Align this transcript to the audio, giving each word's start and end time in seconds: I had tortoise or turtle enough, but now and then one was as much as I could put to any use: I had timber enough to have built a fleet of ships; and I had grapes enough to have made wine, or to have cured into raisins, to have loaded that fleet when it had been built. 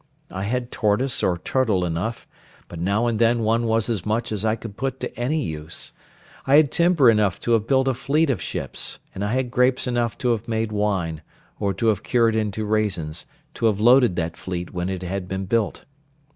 I 0.31 0.45
had 0.45 0.71
tortoise 0.71 1.21
or 1.21 1.37
turtle 1.37 1.85
enough, 1.85 2.27
but 2.67 2.79
now 2.79 3.05
and 3.05 3.19
then 3.19 3.43
one 3.43 3.67
was 3.67 3.87
as 3.87 4.03
much 4.03 4.31
as 4.31 4.43
I 4.43 4.55
could 4.55 4.75
put 4.75 4.99
to 5.01 5.15
any 5.15 5.43
use: 5.43 5.91
I 6.47 6.55
had 6.55 6.71
timber 6.71 7.07
enough 7.07 7.39
to 7.41 7.51
have 7.51 7.67
built 7.67 7.87
a 7.87 7.93
fleet 7.93 8.31
of 8.31 8.41
ships; 8.41 8.97
and 9.13 9.23
I 9.23 9.31
had 9.33 9.51
grapes 9.51 9.85
enough 9.85 10.17
to 10.17 10.29
have 10.29 10.47
made 10.47 10.71
wine, 10.71 11.21
or 11.59 11.71
to 11.75 11.85
have 11.89 12.01
cured 12.01 12.35
into 12.35 12.65
raisins, 12.65 13.27
to 13.53 13.67
have 13.67 13.79
loaded 13.79 14.15
that 14.15 14.35
fleet 14.37 14.73
when 14.73 14.89
it 14.89 15.03
had 15.03 15.27
been 15.27 15.45
built. 15.45 15.85